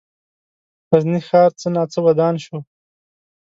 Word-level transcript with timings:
غزني 0.89 1.19
ښار 1.27 1.49
څه 1.59 1.67
ناڅه 1.75 1.99
ودان 2.05 2.35
شو. 2.43 2.57